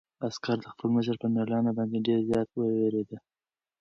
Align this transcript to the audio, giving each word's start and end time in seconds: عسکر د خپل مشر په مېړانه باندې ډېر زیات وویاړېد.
عسکر 0.25 0.57
د 0.61 0.65
خپل 0.73 0.87
مشر 0.95 1.15
په 1.21 1.27
مېړانه 1.33 1.71
باندې 1.77 2.05
ډېر 2.07 2.19
زیات 2.29 2.49
وویاړېد. 2.51 3.09